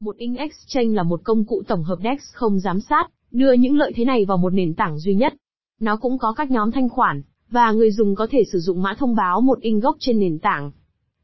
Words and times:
Một 0.00 0.16
Inc 0.16 0.38
Exchange 0.38 0.94
là 0.94 1.02
một 1.02 1.20
công 1.24 1.44
cụ 1.44 1.62
tổng 1.68 1.82
hợp 1.82 1.98
DEX 2.02 2.20
không 2.32 2.60
giám 2.60 2.80
sát, 2.80 3.10
đưa 3.30 3.52
những 3.52 3.76
lợi 3.76 3.92
thế 3.96 4.04
này 4.04 4.24
vào 4.24 4.38
một 4.38 4.50
nền 4.50 4.74
tảng 4.74 4.98
duy 4.98 5.14
nhất. 5.14 5.34
Nó 5.80 5.96
cũng 5.96 6.18
có 6.18 6.32
các 6.32 6.50
nhóm 6.50 6.70
thanh 6.70 6.88
khoản, 6.88 7.22
và 7.50 7.72
người 7.72 7.90
dùng 7.90 8.14
có 8.14 8.26
thể 8.30 8.42
sử 8.52 8.58
dụng 8.58 8.82
mã 8.82 8.94
thông 8.98 9.14
báo 9.14 9.40
một 9.40 9.60
in 9.60 9.80
gốc 9.80 9.96
trên 9.98 10.20
nền 10.20 10.38
tảng. 10.38 10.70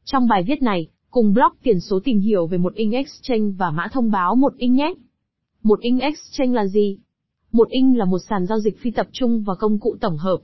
Trong 0.05 0.27
bài 0.27 0.43
viết 0.43 0.61
này, 0.61 0.87
cùng 1.11 1.33
blog 1.33 1.51
tiền 1.63 1.79
số 1.79 1.99
tìm 2.03 2.19
hiểu 2.19 2.47
về 2.47 2.57
một 2.57 2.73
in 2.73 2.91
Exchange 2.91 3.51
và 3.57 3.71
mã 3.71 3.87
thông 3.91 4.11
báo 4.11 4.35
một 4.35 4.53
in 4.57 4.73
nhé. 4.73 4.93
Một 5.63 5.79
in 5.79 5.99
Exchange 5.99 6.55
là 6.55 6.65
gì? 6.65 6.97
Một 7.51 7.69
in 7.69 7.93
là 7.93 8.05
một 8.05 8.19
sàn 8.29 8.45
giao 8.45 8.59
dịch 8.59 8.79
phi 8.79 8.91
tập 8.91 9.07
trung 9.11 9.43
và 9.43 9.55
công 9.55 9.79
cụ 9.79 9.95
tổng 10.01 10.17
hợp. 10.17 10.37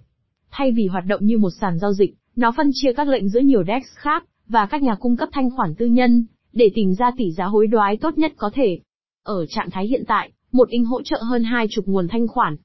Thay 0.51 0.71
vì 0.71 0.87
hoạt 0.87 1.05
động 1.05 1.25
như 1.25 1.37
một 1.37 1.51
sàn 1.61 1.79
giao 1.79 1.93
dịch, 1.93 2.15
nó 2.35 2.51
phân 2.57 2.69
chia 2.73 2.93
các 2.93 3.07
lệnh 3.07 3.29
giữa 3.29 3.39
nhiều 3.39 3.63
DEX 3.67 3.83
khác, 3.95 4.25
và 4.47 4.65
các 4.65 4.83
nhà 4.83 4.95
cung 4.95 5.17
cấp 5.17 5.29
thanh 5.31 5.49
khoản 5.51 5.75
tư 5.75 5.85
nhân, 5.85 6.25
để 6.59 6.71
tìm 6.75 6.93
ra 6.93 7.11
tỷ 7.17 7.31
giá 7.31 7.45
hối 7.45 7.67
đoái 7.67 7.97
tốt 7.97 8.17
nhất 8.17 8.33
có 8.37 8.49
thể. 8.53 8.79
Ở 9.23 9.45
trạng 9.45 9.69
thái 9.69 9.87
hiện 9.87 10.03
tại, 10.07 10.31
một 10.51 10.69
inch 10.69 10.87
hỗ 10.87 11.01
trợ 11.01 11.17
hơn 11.21 11.43
hai 11.43 11.67
chục 11.69 11.85
nguồn 11.85 12.07
thanh 12.07 12.27
khoản. 12.27 12.55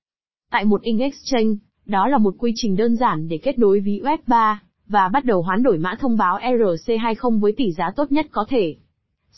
Tại 0.51 0.65
một 0.65 0.83
inch 0.83 1.01
Exchange, 1.01 1.55
đó 1.87 2.09
là 2.09 2.19
một 2.19 2.35
quy 2.39 2.53
trình 2.55 2.77
đơn 2.77 2.97
giản 2.97 3.29
để 3.29 3.39
kết 3.39 3.59
nối 3.59 3.81
ví 3.81 4.01
US3, 4.01 4.57
và 4.89 5.09
bắt 5.09 5.25
đầu 5.25 5.43
hoán 5.43 5.63
đổi 5.63 5.79
mã 5.79 5.95
thông 6.01 6.17
báo 6.17 6.39
ERC20 6.39 7.41
với 7.41 7.53
tỷ 7.57 7.73
giá 7.73 7.91
tốt 7.97 8.13
nhất 8.13 8.27
có 8.31 8.45
thể. 8.49 8.77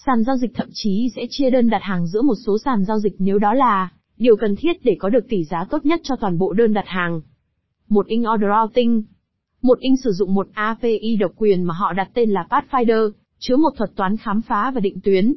Sàn 0.06 0.24
giao 0.24 0.36
dịch 0.36 0.50
thậm 0.54 0.68
chí 0.72 1.08
sẽ 1.16 1.22
chia 1.30 1.50
đơn 1.50 1.70
đặt 1.70 1.82
hàng 1.82 2.06
giữa 2.06 2.22
một 2.22 2.34
số 2.46 2.58
sàn 2.64 2.84
giao 2.84 2.98
dịch 2.98 3.14
nếu 3.18 3.38
đó 3.38 3.54
là 3.54 3.90
điều 4.16 4.36
cần 4.36 4.56
thiết 4.56 4.84
để 4.84 4.96
có 4.98 5.08
được 5.08 5.28
tỷ 5.28 5.44
giá 5.44 5.64
tốt 5.70 5.86
nhất 5.86 6.00
cho 6.02 6.16
toàn 6.16 6.38
bộ 6.38 6.52
đơn 6.52 6.72
đặt 6.72 6.84
hàng. 6.86 7.20
Một 7.88 8.06
inch 8.06 8.26
Order 8.34 8.50
Routing 8.50 9.02
Một 9.62 9.78
inch 9.78 9.98
sử 10.04 10.12
dụng 10.12 10.34
một 10.34 10.48
API 10.52 11.16
độc 11.20 11.32
quyền 11.36 11.62
mà 11.62 11.74
họ 11.74 11.92
đặt 11.92 12.10
tên 12.14 12.30
là 12.30 12.46
Pathfinder, 12.50 13.10
chứa 13.38 13.56
một 13.56 13.70
thuật 13.76 13.90
toán 13.96 14.16
khám 14.16 14.42
phá 14.42 14.70
và 14.74 14.80
định 14.80 15.00
tuyến. 15.04 15.34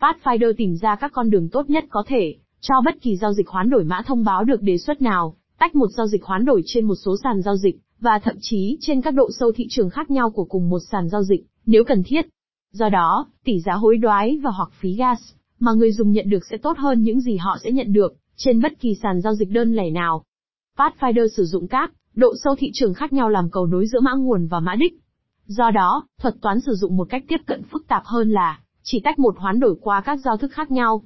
Pathfinder 0.00 0.52
tìm 0.56 0.76
ra 0.76 0.96
các 0.96 1.12
con 1.14 1.30
đường 1.30 1.48
tốt 1.48 1.70
nhất 1.70 1.84
có 1.90 2.02
thể, 2.06 2.34
cho 2.60 2.74
bất 2.84 2.94
kỳ 3.00 3.16
giao 3.16 3.32
dịch 3.32 3.48
hoán 3.48 3.70
đổi 3.70 3.84
mã 3.84 4.02
thông 4.06 4.24
báo 4.24 4.44
được 4.44 4.62
đề 4.62 4.78
xuất 4.78 5.02
nào, 5.02 5.36
tách 5.58 5.74
một 5.74 5.88
giao 5.96 6.06
dịch 6.06 6.24
hoán 6.24 6.44
đổi 6.44 6.62
trên 6.66 6.84
một 6.84 6.94
số 7.04 7.16
sàn 7.22 7.42
giao 7.42 7.56
dịch, 7.56 7.80
và 8.00 8.18
thậm 8.18 8.36
chí 8.40 8.78
trên 8.80 9.02
các 9.02 9.14
độ 9.14 9.28
sâu 9.40 9.52
thị 9.52 9.66
trường 9.70 9.90
khác 9.90 10.10
nhau 10.10 10.30
của 10.30 10.44
cùng 10.44 10.70
một 10.70 10.80
sàn 10.90 11.08
giao 11.08 11.22
dịch, 11.22 11.46
nếu 11.66 11.84
cần 11.84 12.02
thiết. 12.02 12.26
Do 12.72 12.88
đó, 12.88 13.26
tỷ 13.44 13.60
giá 13.60 13.72
hối 13.72 13.96
đoái 13.96 14.38
và 14.42 14.50
hoặc 14.50 14.70
phí 14.80 14.94
gas 14.94 15.20
mà 15.58 15.72
người 15.72 15.92
dùng 15.92 16.12
nhận 16.12 16.30
được 16.30 16.46
sẽ 16.50 16.56
tốt 16.56 16.78
hơn 16.78 17.02
những 17.02 17.20
gì 17.20 17.36
họ 17.36 17.56
sẽ 17.64 17.70
nhận 17.70 17.92
được 17.92 18.14
trên 18.36 18.62
bất 18.62 18.80
kỳ 18.80 18.94
sàn 19.02 19.20
giao 19.20 19.34
dịch 19.34 19.50
đơn 19.50 19.74
lẻ 19.74 19.90
nào. 19.90 20.24
Pathfinder 20.78 21.28
sử 21.36 21.44
dụng 21.44 21.68
các 21.68 21.92
độ 22.14 22.34
sâu 22.44 22.54
thị 22.58 22.70
trường 22.74 22.94
khác 22.94 23.12
nhau 23.12 23.28
làm 23.28 23.50
cầu 23.50 23.66
nối 23.66 23.86
giữa 23.86 24.00
mã 24.00 24.12
nguồn 24.14 24.46
và 24.46 24.60
mã 24.60 24.74
đích. 24.74 25.01
Do 25.46 25.70
đó, 25.70 26.06
thuật 26.20 26.34
toán 26.40 26.60
sử 26.60 26.74
dụng 26.74 26.96
một 26.96 27.08
cách 27.10 27.24
tiếp 27.28 27.40
cận 27.46 27.62
phức 27.62 27.88
tạp 27.88 28.02
hơn 28.04 28.30
là 28.30 28.60
chỉ 28.82 29.00
tách 29.00 29.18
một 29.18 29.38
hoán 29.38 29.60
đổi 29.60 29.76
qua 29.80 30.00
các 30.00 30.20
giao 30.24 30.36
thức 30.36 30.52
khác 30.52 30.70
nhau. 30.70 31.02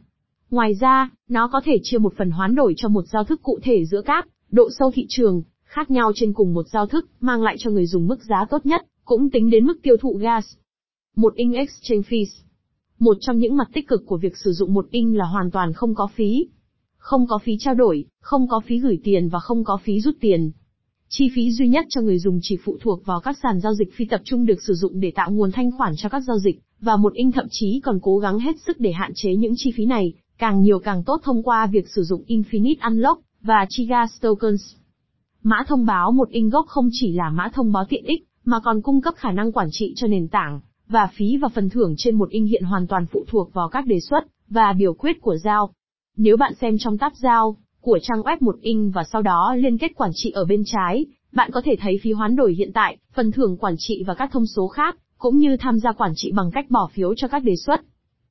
Ngoài 0.51 0.75
ra, 0.75 1.11
nó 1.29 1.49
có 1.49 1.61
thể 1.65 1.79
chia 1.83 1.99
một 1.99 2.13
phần 2.17 2.31
hoán 2.31 2.55
đổi 2.55 2.75
cho 2.77 2.89
một 2.89 3.05
giao 3.13 3.25
thức 3.25 3.43
cụ 3.43 3.59
thể 3.63 3.85
giữa 3.85 4.03
các 4.03 4.29
độ 4.51 4.69
sâu 4.79 4.91
thị 4.95 5.07
trường 5.09 5.43
khác 5.65 5.91
nhau 5.91 6.13
trên 6.15 6.33
cùng 6.33 6.55
một 6.55 6.69
giao 6.69 6.87
thức, 6.87 7.09
mang 7.21 7.43
lại 7.43 7.57
cho 7.59 7.71
người 7.71 7.87
dùng 7.87 8.07
mức 8.07 8.25
giá 8.25 8.45
tốt 8.51 8.67
nhất, 8.67 8.87
cũng 9.05 9.31
tính 9.31 9.51
đến 9.51 9.65
mức 9.65 9.79
tiêu 9.83 9.97
thụ 10.01 10.19
gas. 10.21 10.45
Một 11.17 11.35
in 11.35 11.53
Exchange 11.53 12.09
Fees 12.09 12.43
Một 12.99 13.17
trong 13.21 13.39
những 13.39 13.57
mặt 13.57 13.69
tích 13.73 13.89
cực 13.89 14.07
của 14.07 14.17
việc 14.17 14.37
sử 14.37 14.53
dụng 14.53 14.75
một 14.75 14.87
in 14.91 15.15
là 15.15 15.25
hoàn 15.25 15.51
toàn 15.51 15.73
không 15.73 15.95
có 15.95 16.09
phí. 16.15 16.49
Không 16.97 17.27
có 17.27 17.39
phí 17.39 17.57
trao 17.59 17.75
đổi, 17.75 18.05
không 18.21 18.49
có 18.49 18.61
phí 18.67 18.79
gửi 18.79 19.01
tiền 19.05 19.29
và 19.29 19.39
không 19.39 19.65
có 19.65 19.77
phí 19.77 20.01
rút 20.01 20.17
tiền. 20.21 20.51
Chi 21.09 21.31
phí 21.35 21.51
duy 21.51 21.69
nhất 21.69 21.87
cho 21.89 22.01
người 22.01 22.19
dùng 22.19 22.39
chỉ 22.43 22.57
phụ 22.65 22.79
thuộc 22.81 23.07
vào 23.07 23.21
các 23.21 23.39
sàn 23.43 23.61
giao 23.61 23.75
dịch 23.75 23.95
phi 23.95 24.05
tập 24.05 24.21
trung 24.25 24.47
được 24.47 24.63
sử 24.63 24.75
dụng 24.75 25.01
để 25.01 25.13
tạo 25.15 25.31
nguồn 25.31 25.53
thanh 25.53 25.71
khoản 25.71 25.93
cho 25.97 26.09
các 26.09 26.21
giao 26.21 26.39
dịch, 26.39 26.61
và 26.81 26.97
một 26.97 27.13
In 27.13 27.33
thậm 27.33 27.47
chí 27.51 27.81
còn 27.85 27.99
cố 28.03 28.19
gắng 28.19 28.39
hết 28.39 28.57
sức 28.67 28.81
để 28.81 28.93
hạn 28.93 29.13
chế 29.15 29.35
những 29.35 29.55
chi 29.57 29.73
phí 29.77 29.87
này, 29.87 30.13
càng 30.39 30.63
nhiều 30.63 30.79
càng 30.79 31.05
tốt 31.05 31.21
thông 31.25 31.43
qua 31.43 31.67
việc 31.67 31.89
sử 31.89 32.03
dụng 32.03 32.25
Infinite 32.27 32.89
Unlock 32.89 33.23
và 33.43 33.67
Chigas 33.69 34.21
Tokens. 34.21 34.75
Mã 35.43 35.65
thông 35.69 35.87
báo 35.87 36.13
một 36.13 36.29
In 36.29 36.49
gốc 36.49 36.67
không 36.67 36.89
chỉ 36.93 37.13
là 37.13 37.31
mã 37.31 37.49
thông 37.55 37.73
báo 37.73 37.85
tiện 37.89 38.05
ích, 38.05 38.27
mà 38.45 38.61
còn 38.61 38.83
cung 38.83 39.01
cấp 39.01 39.15
khả 39.17 39.33
năng 39.33 39.53
quản 39.53 39.69
trị 39.73 39.93
cho 39.97 40.07
nền 40.07 40.29
tảng, 40.29 40.61
và 40.89 41.09
phí 41.17 41.37
và 41.37 41.49
phần 41.49 41.69
thưởng 41.69 41.95
trên 41.99 42.15
một 42.15 42.31
In 42.31 42.45
hiện 42.45 42.63
hoàn 42.63 42.87
toàn 42.87 43.07
phụ 43.07 43.25
thuộc 43.29 43.53
vào 43.53 43.69
các 43.69 43.87
đề 43.87 44.01
xuất 44.01 44.25
và 44.49 44.73
biểu 44.73 44.95
quyết 44.95 45.21
của 45.21 45.37
giao. 45.37 45.71
Nếu 46.17 46.37
bạn 46.37 46.55
xem 46.61 46.79
trong 46.79 46.99
tab 46.99 47.13
giao 47.13 47.57
của 47.87 47.99
trang 48.03 48.23
web 48.23 48.37
một 48.41 48.57
in 48.61 48.91
và 48.91 49.05
sau 49.13 49.23
đó 49.23 49.55
liên 49.59 49.79
kết 49.79 49.93
quản 49.97 50.11
trị 50.15 50.31
ở 50.31 50.45
bên 50.45 50.63
trái, 50.67 51.07
bạn 51.33 51.51
có 51.53 51.61
thể 51.65 51.77
thấy 51.81 51.99
phí 52.03 52.13
hoán 52.13 52.37
đổi 52.37 52.55
hiện 52.55 52.73
tại, 52.75 52.97
phần 53.15 53.33
thưởng 53.33 53.57
quản 53.57 53.75
trị 53.79 54.05
và 54.07 54.15
các 54.15 54.31
thông 54.33 54.47
số 54.47 54.69
khác, 54.69 54.97
cũng 55.19 55.39
như 55.39 55.57
tham 55.61 55.79
gia 55.79 55.93
quản 55.93 56.13
trị 56.17 56.33
bằng 56.33 56.51
cách 56.55 56.71
bỏ 56.71 56.91
phiếu 56.93 57.15
cho 57.15 57.29
các 57.29 57.45
đề 57.45 57.57
xuất. 57.57 57.81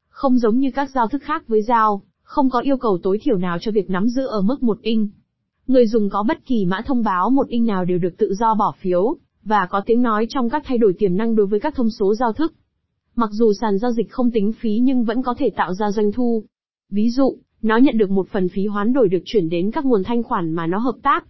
Không 0.09 0.37
giống 0.37 0.59
như 0.59 0.71
các 0.75 0.89
giao 0.89 1.07
thức 1.07 1.23
khác 1.23 1.47
với 1.47 1.61
giao, 1.61 2.01
không 2.23 2.49
có 2.49 2.59
yêu 2.59 2.77
cầu 2.77 2.97
tối 3.03 3.19
thiểu 3.21 3.37
nào 3.37 3.57
cho 3.61 3.71
việc 3.71 3.89
nắm 3.89 4.07
giữ 4.07 4.25
ở 4.25 4.41
mức 4.41 4.63
một 4.63 4.81
in. 4.81 5.09
Người 5.67 5.87
dùng 5.87 6.09
có 6.09 6.23
bất 6.23 6.45
kỳ 6.45 6.65
mã 6.65 6.81
thông 6.85 7.03
báo 7.03 7.29
một 7.29 7.47
in 7.47 7.65
nào 7.65 7.85
đều 7.85 7.97
được 7.97 8.17
tự 8.17 8.33
do 8.33 8.53
bỏ 8.53 8.73
phiếu, 8.79 9.17
và 9.43 9.65
có 9.65 9.81
tiếng 9.85 10.01
nói 10.01 10.27
trong 10.29 10.49
các 10.49 10.63
thay 10.65 10.77
đổi 10.77 10.93
tiềm 10.99 11.17
năng 11.17 11.35
đối 11.35 11.45
với 11.45 11.59
các 11.59 11.75
thông 11.75 11.89
số 11.89 12.15
giao 12.15 12.33
thức. 12.33 12.53
Mặc 13.15 13.29
dù 13.31 13.53
sàn 13.53 13.77
giao 13.77 13.91
dịch 13.91 14.11
không 14.11 14.31
tính 14.31 14.51
phí 14.59 14.79
nhưng 14.81 15.03
vẫn 15.03 15.23
có 15.23 15.35
thể 15.37 15.49
tạo 15.49 15.73
ra 15.73 15.91
doanh 15.91 16.11
thu. 16.11 16.43
Ví 16.89 17.09
dụ, 17.09 17.37
nó 17.65 17.77
nhận 17.77 17.97
được 17.97 18.09
một 18.09 18.27
phần 18.29 18.49
phí 18.49 18.67
hoán 18.67 18.93
đổi 18.93 19.09
được 19.09 19.21
chuyển 19.25 19.49
đến 19.49 19.71
các 19.71 19.85
nguồn 19.85 20.03
thanh 20.03 20.23
khoản 20.23 20.51
mà 20.51 20.67
nó 20.67 20.77
hợp 20.77 20.95
tác. 21.03 21.25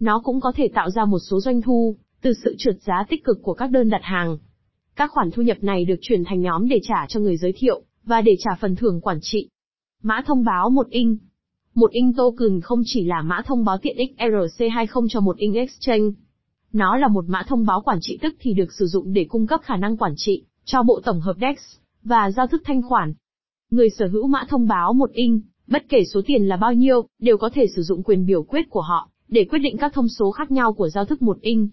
Nó 0.00 0.20
cũng 0.24 0.40
có 0.40 0.52
thể 0.56 0.68
tạo 0.74 0.90
ra 0.90 1.04
một 1.04 1.18
số 1.18 1.40
doanh 1.40 1.62
thu, 1.62 1.96
từ 2.22 2.32
sự 2.44 2.54
trượt 2.58 2.76
giá 2.82 3.04
tích 3.08 3.24
cực 3.24 3.42
của 3.42 3.54
các 3.54 3.70
đơn 3.70 3.90
đặt 3.90 4.00
hàng. 4.02 4.38
Các 4.96 5.10
khoản 5.10 5.30
thu 5.30 5.42
nhập 5.42 5.56
này 5.60 5.84
được 5.84 5.94
chuyển 6.00 6.24
thành 6.24 6.40
nhóm 6.40 6.68
để 6.68 6.80
trả 6.82 7.06
cho 7.08 7.20
người 7.20 7.36
giới 7.36 7.52
thiệu, 7.56 7.82
và 8.04 8.20
để 8.20 8.36
trả 8.38 8.50
phần 8.60 8.76
thưởng 8.76 9.00
quản 9.00 9.18
trị. 9.22 9.48
Mã 10.02 10.22
thông 10.26 10.44
báo 10.44 10.70
một 10.70 10.88
in 10.90 11.16
Một 11.74 11.90
in 11.90 12.12
token 12.16 12.60
không 12.60 12.82
chỉ 12.84 13.04
là 13.04 13.22
mã 13.22 13.42
thông 13.46 13.64
báo 13.64 13.78
tiện 13.78 13.96
ích 13.96 14.14
ERC20 14.18 15.06
cho 15.08 15.20
một 15.20 15.36
in 15.36 15.52
Exchange. 15.52 16.10
Nó 16.72 16.96
là 16.96 17.08
một 17.08 17.24
mã 17.28 17.42
thông 17.48 17.66
báo 17.66 17.80
quản 17.80 17.98
trị 18.00 18.18
tức 18.22 18.34
thì 18.40 18.52
được 18.52 18.72
sử 18.72 18.86
dụng 18.86 19.12
để 19.12 19.26
cung 19.28 19.46
cấp 19.46 19.60
khả 19.64 19.76
năng 19.76 19.96
quản 19.96 20.12
trị 20.16 20.44
cho 20.64 20.82
bộ 20.82 21.00
tổng 21.04 21.20
hợp 21.20 21.36
DEX 21.40 21.58
và 22.04 22.30
giao 22.30 22.46
thức 22.46 22.62
thanh 22.64 22.82
khoản. 22.82 23.14
Người 23.70 23.90
sở 23.90 24.06
hữu 24.06 24.26
mã 24.26 24.44
thông 24.48 24.68
báo 24.68 24.92
một 24.92 25.10
in 25.12 25.40
Bất 25.66 25.88
kể 25.88 26.04
số 26.14 26.20
tiền 26.26 26.48
là 26.48 26.56
bao 26.56 26.74
nhiêu, 26.74 27.06
đều 27.18 27.36
có 27.38 27.50
thể 27.54 27.66
sử 27.76 27.82
dụng 27.82 28.02
quyền 28.02 28.26
biểu 28.26 28.42
quyết 28.42 28.70
của 28.70 28.80
họ, 28.80 29.10
để 29.28 29.44
quyết 29.50 29.58
định 29.58 29.76
các 29.76 29.92
thông 29.94 30.08
số 30.08 30.30
khác 30.30 30.50
nhau 30.50 30.72
của 30.72 30.88
giao 30.88 31.04
thức 31.04 31.22
một 31.22 31.40
inch. 31.40 31.70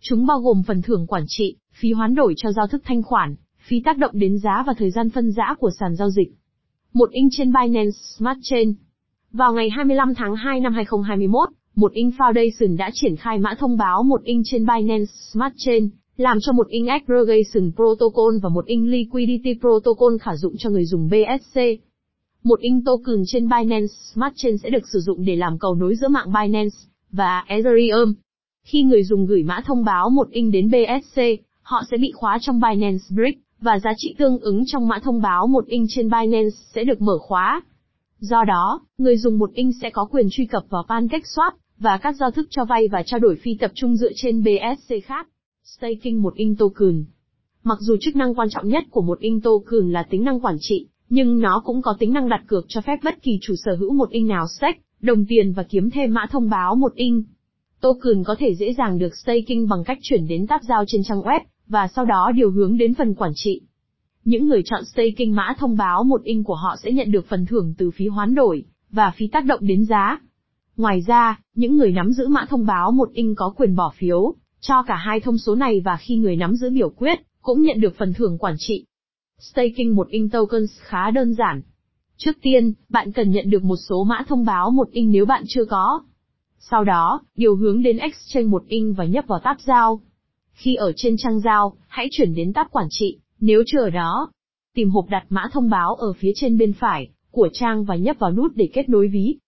Chúng 0.00 0.26
bao 0.26 0.40
gồm 0.40 0.62
phần 0.66 0.82
thưởng 0.82 1.06
quản 1.06 1.24
trị, 1.28 1.56
phí 1.72 1.92
hoán 1.92 2.14
đổi 2.14 2.34
cho 2.36 2.52
giao 2.52 2.66
thức 2.66 2.82
thanh 2.84 3.02
khoản, 3.02 3.34
phí 3.68 3.80
tác 3.84 3.98
động 3.98 4.10
đến 4.14 4.38
giá 4.38 4.64
và 4.66 4.74
thời 4.78 4.90
gian 4.90 5.10
phân 5.10 5.32
giã 5.32 5.54
của 5.58 5.70
sàn 5.80 5.96
giao 5.96 6.10
dịch. 6.10 6.32
Một 6.92 7.10
inch 7.10 7.32
trên 7.36 7.52
Binance 7.52 7.98
Smart 8.16 8.38
Chain. 8.42 8.74
Vào 9.32 9.52
ngày 9.52 9.70
25 9.70 10.14
tháng 10.14 10.36
2 10.36 10.60
năm 10.60 10.74
2021, 10.74 11.48
một 11.74 11.92
inch 11.92 12.14
Foundation 12.14 12.76
đã 12.76 12.90
triển 12.94 13.16
khai 13.16 13.38
mã 13.38 13.54
thông 13.58 13.76
báo 13.76 14.02
một 14.02 14.22
inch 14.24 14.44
trên 14.46 14.66
Binance 14.66 15.12
Smart 15.32 15.54
Chain, 15.56 15.88
làm 16.16 16.38
cho 16.40 16.52
một 16.52 16.68
inch 16.68 16.88
Aggregation 16.88 17.72
Protocol 17.76 18.38
và 18.42 18.48
một 18.48 18.66
inch 18.66 18.88
Liquidity 18.88 19.54
Protocol 19.60 20.16
khả 20.20 20.36
dụng 20.36 20.54
cho 20.58 20.70
người 20.70 20.84
dùng 20.84 21.08
BSC. 21.08 21.60
Một 22.44 22.60
in 22.60 22.84
token 22.84 23.22
trên 23.26 23.48
Binance 23.48 23.94
Smart 24.12 24.34
Chain 24.36 24.58
sẽ 24.58 24.70
được 24.70 24.88
sử 24.92 25.00
dụng 25.00 25.24
để 25.24 25.36
làm 25.36 25.58
cầu 25.58 25.74
nối 25.74 25.94
giữa 25.96 26.08
mạng 26.08 26.32
Binance 26.32 26.76
và 27.10 27.44
Ethereum. 27.46 28.14
Khi 28.64 28.82
người 28.82 29.04
dùng 29.04 29.26
gửi 29.26 29.42
mã 29.42 29.60
thông 29.66 29.84
báo 29.84 30.10
một 30.10 30.30
In 30.30 30.50
đến 30.50 30.70
BSC, 30.70 31.20
họ 31.62 31.82
sẽ 31.90 31.96
bị 31.96 32.12
khóa 32.14 32.38
trong 32.40 32.60
Binance 32.60 33.04
Brick, 33.10 33.40
và 33.60 33.78
giá 33.78 33.92
trị 33.96 34.14
tương 34.18 34.38
ứng 34.38 34.64
trong 34.66 34.88
mã 34.88 34.98
thông 34.98 35.22
báo 35.22 35.46
một 35.46 35.66
In 35.66 35.86
trên 35.88 36.10
Binance 36.10 36.56
sẽ 36.74 36.84
được 36.84 37.00
mở 37.00 37.18
khóa. 37.18 37.62
Do 38.18 38.44
đó, 38.44 38.80
người 38.98 39.16
dùng 39.16 39.38
một 39.38 39.50
In 39.54 39.70
sẽ 39.82 39.90
có 39.90 40.04
quyền 40.04 40.28
truy 40.30 40.46
cập 40.46 40.64
vào 40.68 40.84
PancakeSwap 40.88 41.50
và 41.78 41.98
các 41.98 42.16
giao 42.16 42.30
thức 42.30 42.46
cho 42.50 42.64
vay 42.64 42.88
và 42.88 43.02
trao 43.06 43.20
đổi 43.20 43.36
phi 43.42 43.54
tập 43.54 43.70
trung 43.74 43.96
dựa 43.96 44.10
trên 44.14 44.42
BSC 44.42 44.94
khác. 45.04 45.28
Staking 45.64 46.22
một 46.22 46.34
in 46.34 46.56
token. 46.56 47.04
Mặc 47.64 47.78
dù 47.80 47.96
chức 48.00 48.16
năng 48.16 48.34
quan 48.34 48.48
trọng 48.50 48.68
nhất 48.68 48.84
của 48.90 49.02
một 49.02 49.18
in 49.18 49.40
token 49.40 49.92
là 49.92 50.02
tính 50.02 50.24
năng 50.24 50.40
quản 50.40 50.56
trị, 50.60 50.86
nhưng 51.14 51.40
nó 51.40 51.62
cũng 51.64 51.82
có 51.82 51.96
tính 51.98 52.12
năng 52.12 52.28
đặt 52.28 52.42
cược 52.46 52.64
cho 52.68 52.80
phép 52.80 52.98
bất 53.04 53.22
kỳ 53.22 53.38
chủ 53.42 53.54
sở 53.64 53.76
hữu 53.76 53.92
một 53.94 54.10
inch 54.10 54.28
nào 54.28 54.46
stake, 54.58 54.78
đồng 55.00 55.24
tiền 55.28 55.52
và 55.52 55.62
kiếm 55.62 55.90
thêm 55.90 56.14
mã 56.14 56.26
thông 56.30 56.50
báo 56.50 56.74
một 56.74 56.94
inch. 56.94 57.24
Token 57.80 58.24
có 58.24 58.36
thể 58.38 58.54
dễ 58.54 58.74
dàng 58.78 58.98
được 58.98 59.16
staking 59.16 59.68
bằng 59.68 59.84
cách 59.84 59.98
chuyển 60.02 60.26
đến 60.26 60.46
tab 60.46 60.62
giao 60.62 60.84
trên 60.86 61.02
trang 61.04 61.20
web, 61.20 61.40
và 61.68 61.88
sau 61.88 62.04
đó 62.04 62.32
điều 62.34 62.50
hướng 62.50 62.76
đến 62.76 62.94
phần 62.94 63.14
quản 63.14 63.32
trị. 63.34 63.60
Những 64.24 64.46
người 64.48 64.62
chọn 64.64 64.84
staking 64.84 65.34
mã 65.34 65.54
thông 65.58 65.76
báo 65.76 66.04
một 66.04 66.22
inch 66.22 66.44
của 66.46 66.54
họ 66.54 66.76
sẽ 66.82 66.92
nhận 66.92 67.10
được 67.10 67.26
phần 67.28 67.46
thưởng 67.46 67.74
từ 67.78 67.90
phí 67.90 68.06
hoán 68.06 68.34
đổi, 68.34 68.64
và 68.90 69.12
phí 69.16 69.26
tác 69.26 69.44
động 69.44 69.60
đến 69.62 69.84
giá. 69.84 70.20
Ngoài 70.76 71.00
ra, 71.06 71.40
những 71.54 71.76
người 71.76 71.92
nắm 71.92 72.12
giữ 72.12 72.28
mã 72.28 72.46
thông 72.48 72.66
báo 72.66 72.92
một 72.92 73.12
inch 73.12 73.36
có 73.36 73.54
quyền 73.56 73.76
bỏ 73.76 73.92
phiếu, 73.96 74.34
cho 74.60 74.82
cả 74.82 74.96
hai 74.96 75.20
thông 75.20 75.38
số 75.38 75.54
này 75.54 75.80
và 75.84 75.96
khi 76.00 76.16
người 76.16 76.36
nắm 76.36 76.56
giữ 76.56 76.70
biểu 76.70 76.90
quyết, 76.90 77.18
cũng 77.42 77.62
nhận 77.62 77.80
được 77.80 77.94
phần 77.98 78.14
thưởng 78.14 78.38
quản 78.38 78.54
trị. 78.58 78.84
Staking 79.42 79.94
một 79.94 80.08
in 80.08 80.30
tokens 80.30 80.70
khá 80.80 81.10
đơn 81.10 81.34
giản. 81.34 81.62
Trước 82.16 82.32
tiên, 82.42 82.72
bạn 82.88 83.12
cần 83.12 83.30
nhận 83.30 83.50
được 83.50 83.64
một 83.64 83.76
số 83.76 84.04
mã 84.04 84.24
thông 84.28 84.44
báo 84.44 84.70
một 84.70 84.90
in 84.90 85.12
nếu 85.12 85.26
bạn 85.26 85.44
chưa 85.48 85.64
có. 85.64 86.02
Sau 86.58 86.84
đó, 86.84 87.20
điều 87.36 87.56
hướng 87.56 87.82
đến 87.82 87.98
Exchange 87.98 88.48
một 88.48 88.64
in 88.66 88.92
và 88.92 89.04
nhấp 89.04 89.26
vào 89.26 89.38
tab 89.38 89.56
giao. 89.60 90.00
Khi 90.52 90.74
ở 90.74 90.92
trên 90.96 91.16
trang 91.16 91.40
giao, 91.40 91.76
hãy 91.86 92.08
chuyển 92.10 92.34
đến 92.34 92.52
tab 92.52 92.66
quản 92.70 92.86
trị, 92.90 93.18
nếu 93.40 93.62
chưa 93.66 93.80
ở 93.80 93.90
đó. 93.90 94.30
Tìm 94.74 94.90
hộp 94.90 95.08
đặt 95.08 95.24
mã 95.28 95.48
thông 95.52 95.70
báo 95.70 95.94
ở 95.94 96.12
phía 96.12 96.32
trên 96.34 96.58
bên 96.58 96.72
phải 96.72 97.08
của 97.30 97.48
trang 97.52 97.84
và 97.84 97.96
nhấp 97.96 98.18
vào 98.18 98.32
nút 98.32 98.52
để 98.54 98.68
kết 98.72 98.88
nối 98.88 99.08
ví. 99.08 99.38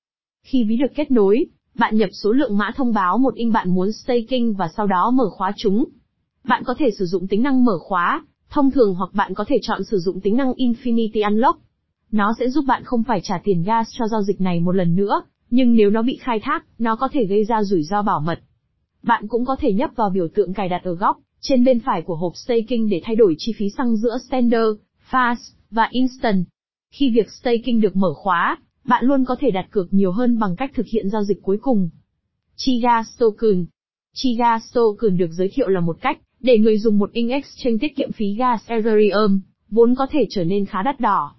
Khi 0.42 0.64
ví 0.64 0.76
được 0.76 0.92
kết 0.94 1.10
nối, 1.10 1.46
bạn 1.74 1.96
nhập 1.96 2.10
số 2.12 2.32
lượng 2.32 2.58
mã 2.58 2.70
thông 2.76 2.92
báo 2.92 3.18
một 3.18 3.34
in 3.34 3.52
bạn 3.52 3.70
muốn 3.70 3.92
staking 3.92 4.52
và 4.58 4.68
sau 4.76 4.86
đó 4.86 5.10
mở 5.10 5.24
khóa 5.30 5.52
chúng. 5.56 5.84
Bạn 6.44 6.62
có 6.66 6.74
thể 6.78 6.90
sử 6.98 7.04
dụng 7.04 7.26
tính 7.26 7.42
năng 7.42 7.64
mở 7.64 7.78
khóa, 7.78 8.24
thông 8.54 8.70
thường 8.70 8.94
hoặc 8.94 9.10
bạn 9.14 9.34
có 9.34 9.44
thể 9.48 9.58
chọn 9.62 9.84
sử 9.84 9.98
dụng 9.98 10.20
tính 10.20 10.36
năng 10.36 10.52
Infinity 10.52 11.24
Unlock. 11.28 11.60
Nó 12.10 12.34
sẽ 12.38 12.48
giúp 12.48 12.64
bạn 12.68 12.82
không 12.84 13.02
phải 13.02 13.20
trả 13.20 13.38
tiền 13.44 13.62
gas 13.62 13.88
cho 13.98 14.08
giao 14.08 14.22
dịch 14.22 14.40
này 14.40 14.60
một 14.60 14.72
lần 14.72 14.96
nữa, 14.96 15.22
nhưng 15.50 15.74
nếu 15.76 15.90
nó 15.90 16.02
bị 16.02 16.16
khai 16.16 16.40
thác, 16.40 16.64
nó 16.78 16.96
có 16.96 17.08
thể 17.12 17.24
gây 17.24 17.44
ra 17.44 17.62
rủi 17.62 17.82
ro 17.82 18.02
bảo 18.02 18.20
mật. 18.20 18.40
Bạn 19.02 19.28
cũng 19.28 19.44
có 19.44 19.56
thể 19.60 19.72
nhấp 19.72 19.90
vào 19.96 20.10
biểu 20.10 20.28
tượng 20.34 20.54
cài 20.54 20.68
đặt 20.68 20.84
ở 20.84 20.94
góc, 20.94 21.18
trên 21.40 21.64
bên 21.64 21.80
phải 21.80 22.02
của 22.02 22.16
hộp 22.16 22.36
staking 22.36 22.88
để 22.90 23.00
thay 23.04 23.16
đổi 23.16 23.34
chi 23.38 23.52
phí 23.56 23.70
xăng 23.70 23.96
giữa 23.96 24.18
Standard, 24.28 24.80
Fast, 25.10 25.52
và 25.70 25.88
Instant. 25.90 26.44
Khi 26.90 27.10
việc 27.10 27.30
staking 27.30 27.80
được 27.80 27.96
mở 27.96 28.14
khóa, 28.14 28.58
bạn 28.84 29.04
luôn 29.04 29.24
có 29.24 29.36
thể 29.40 29.50
đặt 29.50 29.66
cược 29.70 29.94
nhiều 29.94 30.12
hơn 30.12 30.38
bằng 30.38 30.56
cách 30.56 30.70
thực 30.74 30.86
hiện 30.86 31.10
giao 31.10 31.24
dịch 31.24 31.42
cuối 31.42 31.58
cùng. 31.62 31.90
Chigas 32.56 33.18
Token 33.18 33.66
Chigas 34.14 34.74
Token 34.74 35.16
được 35.16 35.30
giới 35.32 35.50
thiệu 35.54 35.68
là 35.68 35.80
một 35.80 35.96
cách 36.00 36.18
để 36.44 36.58
người 36.58 36.78
dùng 36.78 36.98
một 36.98 37.12
in 37.12 37.28
exchange 37.28 37.78
tiết 37.80 37.96
kiệm 37.96 38.12
phí 38.12 38.34
gas 38.34 38.66
Ethereum, 38.66 39.40
vốn 39.70 39.94
có 39.94 40.06
thể 40.10 40.26
trở 40.30 40.44
nên 40.44 40.64
khá 40.64 40.82
đắt 40.82 41.00
đỏ. 41.00 41.34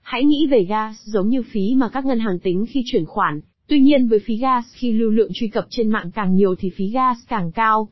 Hãy 0.00 0.24
nghĩ 0.24 0.46
về 0.50 0.64
gas 0.64 0.96
giống 1.04 1.28
như 1.28 1.42
phí 1.42 1.74
mà 1.76 1.88
các 1.88 2.04
ngân 2.04 2.18
hàng 2.18 2.38
tính 2.38 2.64
khi 2.68 2.82
chuyển 2.86 3.04
khoản, 3.06 3.40
tuy 3.68 3.80
nhiên 3.80 4.08
với 4.08 4.18
phí 4.18 4.36
gas 4.36 4.64
khi 4.72 4.92
lưu 4.92 5.10
lượng 5.10 5.30
truy 5.34 5.48
cập 5.48 5.66
trên 5.70 5.90
mạng 5.90 6.10
càng 6.14 6.34
nhiều 6.34 6.54
thì 6.58 6.70
phí 6.76 6.88
gas 6.88 7.18
càng 7.28 7.52
cao. 7.52 7.88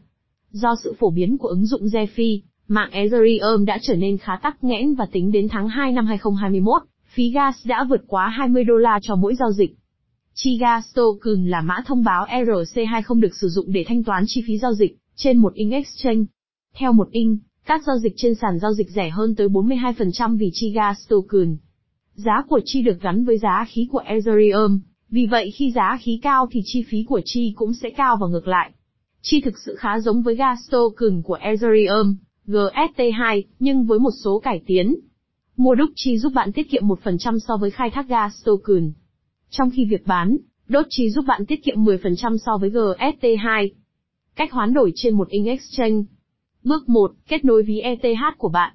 Do 0.50 0.74
sự 0.84 0.94
phổ 0.98 1.10
biến 1.10 1.38
của 1.38 1.48
ứng 1.48 1.66
dụng 1.66 1.82
Zefi, 1.82 2.40
mạng 2.68 2.90
Ethereum 2.92 3.64
đã 3.64 3.78
trở 3.82 3.94
nên 3.94 4.18
khá 4.18 4.36
tắc 4.42 4.64
nghẽn 4.64 4.94
và 4.94 5.06
tính 5.12 5.32
đến 5.32 5.48
tháng 5.48 5.68
2 5.68 5.92
năm 5.92 6.06
2021, 6.06 6.82
phí 7.14 7.30
gas 7.30 7.66
đã 7.66 7.86
vượt 7.88 8.04
quá 8.06 8.28
20 8.28 8.64
đô 8.64 8.74
la 8.74 8.98
cho 9.02 9.16
mỗi 9.16 9.34
giao 9.34 9.52
dịch. 9.52 9.76
Chi 10.34 10.58
gas 10.58 10.94
Token 10.94 11.46
là 11.46 11.60
mã 11.60 11.76
thông 11.86 12.04
báo 12.04 12.26
ERC20 12.26 13.20
được 13.20 13.34
sử 13.40 13.48
dụng 13.48 13.72
để 13.72 13.84
thanh 13.88 14.04
toán 14.04 14.24
chi 14.26 14.42
phí 14.46 14.58
giao 14.58 14.74
dịch 14.74 14.96
trên 15.16 15.36
một 15.36 15.54
in 15.54 15.70
exchange. 15.70 16.24
Theo 16.78 16.92
một 16.92 17.10
inch, 17.10 17.38
các 17.64 17.82
giao 17.86 17.98
dịch 17.98 18.12
trên 18.16 18.34
sàn 18.34 18.58
giao 18.58 18.72
dịch 18.72 18.90
rẻ 18.90 19.10
hơn 19.10 19.34
tới 19.34 19.48
42% 19.48 20.36
vì 20.36 20.50
Chigas 20.52 21.08
Token. 21.08 21.56
Giá 22.14 22.42
của 22.48 22.60
chi 22.64 22.82
được 22.82 23.00
gắn 23.00 23.24
với 23.24 23.38
giá 23.38 23.66
khí 23.68 23.88
của 23.92 23.98
Ethereum, 23.98 24.80
vì 25.10 25.26
vậy 25.26 25.50
khi 25.50 25.72
giá 25.72 25.98
khí 26.00 26.20
cao 26.22 26.48
thì 26.50 26.60
chi 26.64 26.84
phí 26.88 27.04
của 27.08 27.20
chi 27.24 27.52
cũng 27.56 27.74
sẽ 27.74 27.90
cao 27.90 28.16
và 28.20 28.26
ngược 28.26 28.48
lại. 28.48 28.70
Chi 29.22 29.40
thực 29.40 29.58
sự 29.58 29.74
khá 29.78 30.00
giống 30.00 30.22
với 30.22 30.36
gas 30.36 30.58
token 30.70 31.22
của 31.22 31.34
Ethereum, 31.34 32.16
GST2, 32.46 33.42
nhưng 33.58 33.84
với 33.84 33.98
một 33.98 34.12
số 34.24 34.38
cải 34.38 34.62
tiến. 34.66 34.96
Mua 35.56 35.74
đúc 35.74 35.90
chi 35.94 36.18
giúp 36.18 36.32
bạn 36.34 36.52
tiết 36.52 36.70
kiệm 36.70 36.82
1% 36.88 37.38
so 37.38 37.56
với 37.56 37.70
khai 37.70 37.90
thác 37.90 38.08
gas 38.08 38.44
token. 38.44 38.92
Trong 39.50 39.70
khi 39.70 39.84
việc 39.84 40.06
bán, 40.06 40.36
đốt 40.68 40.86
chi 40.90 41.10
giúp 41.10 41.24
bạn 41.28 41.46
tiết 41.46 41.64
kiệm 41.64 41.84
10% 41.84 42.36
so 42.36 42.58
với 42.60 42.70
GST2. 42.70 43.68
Cách 44.36 44.52
hoán 44.52 44.74
đổi 44.74 44.92
trên 44.94 45.14
một 45.14 45.28
in 45.28 45.44
exchange. 45.44 46.02
Bước 46.64 46.88
1, 46.88 47.12
kết 47.28 47.44
nối 47.44 47.62
ví 47.62 47.80
ETH 47.80 48.38
của 48.38 48.48
bạn. 48.48 48.74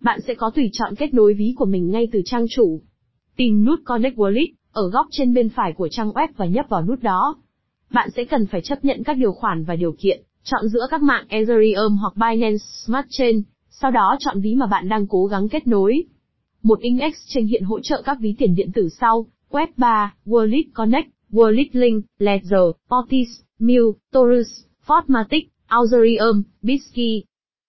Bạn 0.00 0.20
sẽ 0.26 0.34
có 0.34 0.50
tùy 0.54 0.70
chọn 0.72 0.94
kết 0.94 1.14
nối 1.14 1.34
ví 1.34 1.54
của 1.56 1.64
mình 1.64 1.90
ngay 1.90 2.08
từ 2.12 2.20
trang 2.24 2.46
chủ. 2.50 2.80
Tìm 3.36 3.64
nút 3.64 3.80
Connect 3.84 4.16
Wallet 4.16 4.52
ở 4.72 4.90
góc 4.90 5.06
trên 5.10 5.34
bên 5.34 5.48
phải 5.48 5.72
của 5.72 5.88
trang 5.88 6.10
web 6.10 6.28
và 6.36 6.46
nhấp 6.46 6.66
vào 6.68 6.82
nút 6.82 7.02
đó. 7.02 7.36
Bạn 7.92 8.10
sẽ 8.16 8.24
cần 8.24 8.46
phải 8.46 8.60
chấp 8.60 8.84
nhận 8.84 9.04
các 9.04 9.16
điều 9.16 9.32
khoản 9.32 9.64
và 9.64 9.76
điều 9.76 9.92
kiện, 9.98 10.22
chọn 10.44 10.68
giữa 10.68 10.86
các 10.90 11.02
mạng 11.02 11.24
Ethereum 11.28 11.96
hoặc 11.96 12.16
Binance 12.16 12.64
Smart 12.84 13.06
Chain, 13.10 13.42
sau 13.70 13.90
đó 13.90 14.16
chọn 14.18 14.40
ví 14.40 14.54
mà 14.54 14.66
bạn 14.66 14.88
đang 14.88 15.06
cố 15.06 15.26
gắng 15.26 15.48
kết 15.48 15.66
nối. 15.66 16.04
Một 16.62 16.80
in 16.80 16.98
exchange 16.98 17.48
hiện 17.48 17.64
hỗ 17.64 17.80
trợ 17.80 18.02
các 18.04 18.18
ví 18.20 18.34
tiền 18.38 18.54
điện 18.54 18.72
tử 18.74 18.88
sau, 19.00 19.26
Web 19.50 19.66
3, 19.76 20.14
Wallet 20.26 20.64
Connect, 20.74 21.08
Wallet 21.32 21.68
Link, 21.72 22.04
Ledger, 22.18 22.70
Otis, 22.96 23.28
Mill, 23.58 23.84
Torus, 24.12 24.46
Fortmatic, 24.86 25.42
Authorium, 25.74 26.42
Bisky. 26.62 27.24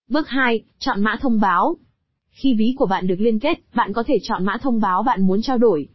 Bước 0.10 0.28
2, 0.28 0.64
chọn 0.80 1.04
mã 1.04 1.18
thông 1.22 1.40
báo. 1.40 1.78
Khi 2.30 2.54
ví 2.54 2.76
của 2.78 2.86
bạn 2.86 3.08
được 3.08 3.16
liên 3.20 3.40
kết, 3.40 3.60
bạn 3.76 3.94
có 3.94 4.04
thể 4.08 4.20
chọn 4.24 4.46
mã 4.46 4.58
thông 4.62 4.82
báo 4.82 5.04
bạn 5.04 5.28
muốn 5.28 5.42
trao 5.42 5.58
đổi. 5.58 5.88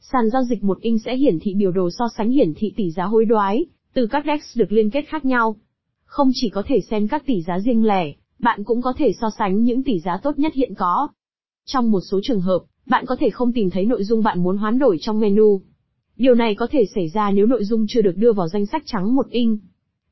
Sàn 0.00 0.30
giao 0.30 0.44
dịch 0.44 0.64
một 0.64 0.80
in 0.80 0.98
sẽ 0.98 1.16
hiển 1.16 1.38
thị 1.40 1.54
biểu 1.54 1.72
đồ 1.72 1.90
so 1.90 2.04
sánh 2.16 2.30
hiển 2.30 2.52
thị 2.56 2.72
tỷ 2.76 2.90
giá 2.90 3.04
hối 3.04 3.24
đoái, 3.24 3.64
từ 3.94 4.06
các 4.06 4.24
DEX 4.26 4.58
được 4.58 4.72
liên 4.72 4.90
kết 4.90 5.02
khác 5.08 5.24
nhau. 5.24 5.56
Không 6.04 6.30
chỉ 6.34 6.48
có 6.48 6.62
thể 6.66 6.80
xem 6.90 7.08
các 7.08 7.26
tỷ 7.26 7.42
giá 7.42 7.58
riêng 7.58 7.84
lẻ, 7.84 8.12
bạn 8.38 8.64
cũng 8.64 8.82
có 8.82 8.92
thể 8.96 9.12
so 9.20 9.30
sánh 9.38 9.62
những 9.62 9.82
tỷ 9.82 10.00
giá 10.00 10.16
tốt 10.22 10.38
nhất 10.38 10.54
hiện 10.54 10.74
có. 10.74 11.08
Trong 11.66 11.90
một 11.90 12.00
số 12.10 12.20
trường 12.22 12.40
hợp, 12.40 12.60
bạn 12.86 13.04
có 13.06 13.16
thể 13.20 13.30
không 13.30 13.52
tìm 13.52 13.70
thấy 13.70 13.84
nội 13.84 14.04
dung 14.04 14.22
bạn 14.22 14.42
muốn 14.42 14.56
hoán 14.56 14.78
đổi 14.78 14.96
trong 15.00 15.20
menu. 15.20 15.60
Điều 16.16 16.34
này 16.34 16.54
có 16.54 16.66
thể 16.70 16.84
xảy 16.94 17.08
ra 17.08 17.30
nếu 17.30 17.46
nội 17.46 17.64
dung 17.64 17.86
chưa 17.88 18.02
được 18.02 18.16
đưa 18.16 18.32
vào 18.32 18.48
danh 18.48 18.66
sách 18.66 18.82
trắng 18.86 19.14
một 19.14 19.28
in. 19.30 19.58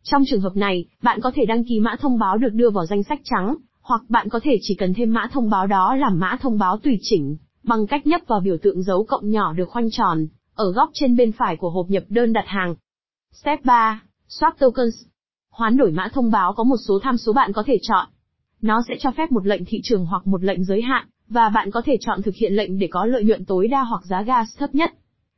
Trong 0.02 0.23
trường 0.26 0.41
hợp 0.41 0.56
này, 0.56 0.85
bạn 1.02 1.20
có 1.20 1.31
thể 1.35 1.44
đăng 1.44 1.64
ký 1.64 1.81
mã 1.81 1.97
thông 2.00 2.19
báo 2.19 2.38
được 2.38 2.52
đưa 2.52 2.70
vào 2.70 2.87
danh 2.87 3.02
sách 3.02 3.20
trắng, 3.25 3.56
hoặc 3.82 4.02
bạn 4.08 4.29
có 4.29 4.41
thể 4.43 4.58
chỉ 4.62 4.75
cần 4.75 4.94
thêm 4.94 5.12
mã 5.12 5.29
thông 5.32 5.50
báo 5.50 5.67
đó 5.67 5.94
làm 5.94 6.19
mã 6.19 6.38
thông 6.41 6.58
báo 6.58 6.79
tùy 6.79 6.99
chỉnh, 7.02 7.37
bằng 7.62 7.87
cách 7.87 8.06
nhấp 8.06 8.20
vào 8.26 8.41
biểu 8.41 8.56
tượng 8.62 8.82
dấu 8.82 9.05
cộng 9.05 9.31
nhỏ 9.31 9.52
được 9.52 9.69
khoanh 9.69 9.91
tròn, 9.91 10.26
ở 10.55 10.73
góc 10.73 10.91
trên 10.93 11.17
bên 11.17 11.32
phải 11.32 11.56
của 11.56 11.70
hộp 11.70 11.87
nhập 11.88 12.02
đơn 12.08 12.32
đặt 12.32 12.44
hàng. 12.47 12.75
Step 13.32 13.64
3. 13.64 14.02
Swap 14.29 14.52
tokens. 14.58 14.94
Hoán 15.50 15.76
đổi 15.76 15.91
mã 15.91 16.08
thông 16.12 16.31
báo 16.31 16.52
có 16.52 16.64
một 16.64 16.76
số 16.88 16.99
tham 17.02 17.17
số 17.17 17.32
bạn 17.32 17.52
có 17.52 17.62
thể 17.67 17.79
chọn. 17.82 18.06
Nó 18.62 18.82
sẽ 18.88 18.94
cho 19.00 19.11
phép 19.11 19.32
một 19.32 19.47
lệnh 19.47 19.64
thị 19.64 19.81
trường 19.85 20.06
hoặc 20.06 20.26
một 20.26 20.44
lệnh 20.44 20.64
giới 20.64 20.82
hạn, 20.82 21.06
và 21.29 21.49
bạn 21.49 21.70
có 21.70 21.82
thể 21.85 21.97
chọn 22.00 22.23
thực 22.23 22.35
hiện 22.35 22.52
lệnh 22.52 22.79
để 22.79 22.88
có 22.91 23.05
lợi 23.05 23.25
nhuận 23.25 23.44
tối 23.44 23.69
đa 23.69 23.82
hoặc 23.82 24.02
giá 24.05 24.23
gas 24.23 24.58
thấp 24.58 24.75
nhất. 24.75 24.94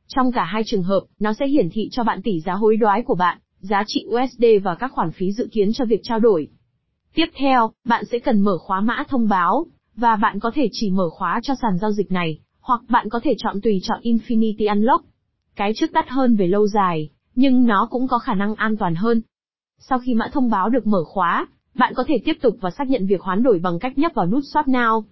Trong 0.07 0.31
cả 0.31 0.43
hai 0.43 0.63
trường 0.65 0.83
hợp, 0.83 1.01
nó 1.19 1.33
sẽ 1.33 1.47
hiển 1.47 1.69
thị 1.69 1.89
cho 1.91 2.03
bạn 2.03 2.21
tỷ 2.21 2.39
giá 2.39 2.53
hối 2.53 2.77
đoái 2.77 3.03
của 3.03 3.15
bạn, 3.15 3.37
giá 3.63 3.83
trị 3.87 4.05
USD 4.07 4.45
và 4.63 4.75
các 4.75 4.91
khoản 4.91 5.11
phí 5.11 5.31
dự 5.31 5.47
kiến 5.51 5.73
cho 5.73 5.85
việc 5.85 5.99
trao 6.03 6.19
đổi. 6.19 6.47
Tiếp 7.15 7.25
theo, 7.35 7.71
bạn 7.85 8.05
sẽ 8.05 8.19
cần 8.19 8.41
mở 8.41 8.57
khóa 8.57 8.81
mã 8.81 9.03
thông 9.09 9.27
báo, 9.27 9.65
và 9.95 10.15
bạn 10.15 10.39
có 10.39 10.51
thể 10.55 10.69
chỉ 10.71 10.91
mở 10.91 11.09
khóa 11.09 11.39
cho 11.43 11.53
sàn 11.61 11.77
giao 11.81 11.91
dịch 11.91 12.11
này, 12.11 12.39
hoặc 12.59 12.81
bạn 12.89 13.09
có 13.09 13.19
thể 13.23 13.33
chọn 13.37 13.61
tùy 13.61 13.79
chọn 13.83 14.01
Infinity 14.01 14.69
Unlock. 14.69 15.05
Cái 15.55 15.73
trước 15.75 15.91
đắt 15.91 16.09
hơn 16.09 16.35
về 16.35 16.47
lâu 16.47 16.67
dài, 16.67 17.09
nhưng 17.35 17.65
nó 17.65 17.87
cũng 17.91 18.07
có 18.07 18.19
khả 18.19 18.33
năng 18.33 18.55
an 18.55 18.77
toàn 18.77 18.95
hơn. 18.95 19.21
Sau 19.79 19.99
khi 19.99 20.13
mã 20.13 20.27
thông 20.33 20.49
báo 20.49 20.69
được 20.69 20.87
mở 20.87 21.03
khóa, 21.03 21.47
bạn 21.75 21.93
có 21.95 22.03
thể 22.07 22.15
tiếp 22.25 22.37
tục 22.41 22.57
và 22.61 22.69
xác 22.69 22.89
nhận 22.89 23.05
việc 23.05 23.21
hoán 23.21 23.43
đổi 23.43 23.59
bằng 23.59 23.79
cách 23.79 23.97
nhấp 23.97 24.11
vào 24.15 24.25
nút 24.25 24.43
Swap 24.53 24.63
Now. 24.63 25.03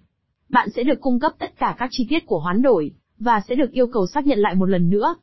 Bạn 0.48 0.68
sẽ 0.70 0.82
được 0.82 1.00
cung 1.00 1.20
cấp 1.20 1.32
tất 1.38 1.58
cả 1.58 1.74
các 1.78 1.88
chi 1.92 2.06
tiết 2.08 2.26
của 2.26 2.38
hoán 2.38 2.62
đổi, 2.62 2.92
và 3.18 3.40
sẽ 3.48 3.54
được 3.54 3.70
yêu 3.70 3.86
cầu 3.86 4.06
xác 4.06 4.26
nhận 4.26 4.38
lại 4.38 4.54
một 4.54 4.66
lần 4.66 4.90
nữa. 4.90 5.14